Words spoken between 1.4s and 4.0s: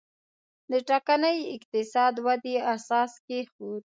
اقتصادي ودې اساس کېښود.